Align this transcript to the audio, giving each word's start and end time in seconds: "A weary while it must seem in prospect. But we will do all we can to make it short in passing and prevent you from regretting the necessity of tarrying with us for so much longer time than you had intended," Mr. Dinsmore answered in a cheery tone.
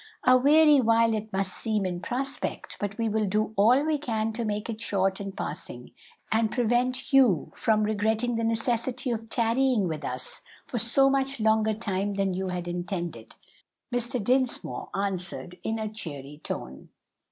"A 0.25 0.35
weary 0.35 0.81
while 0.81 1.13
it 1.13 1.31
must 1.31 1.53
seem 1.53 1.85
in 1.85 1.99
prospect. 2.01 2.77
But 2.79 2.97
we 2.97 3.07
will 3.07 3.27
do 3.27 3.53
all 3.55 3.85
we 3.85 3.99
can 3.99 4.33
to 4.33 4.43
make 4.43 4.67
it 4.67 4.81
short 4.81 5.21
in 5.21 5.31
passing 5.31 5.91
and 6.31 6.49
prevent 6.49 7.13
you 7.13 7.51
from 7.53 7.83
regretting 7.83 8.35
the 8.35 8.43
necessity 8.43 9.11
of 9.11 9.29
tarrying 9.29 9.87
with 9.87 10.03
us 10.03 10.41
for 10.65 10.79
so 10.79 11.07
much 11.07 11.39
longer 11.39 11.75
time 11.75 12.15
than 12.15 12.33
you 12.33 12.47
had 12.47 12.67
intended," 12.67 13.35
Mr. 13.93 14.19
Dinsmore 14.23 14.89
answered 14.95 15.59
in 15.61 15.77
a 15.77 15.87
cheery 15.87 16.41
tone. 16.43 16.89